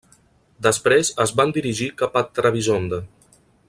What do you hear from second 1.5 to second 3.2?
dirigir cap a Trebisonda.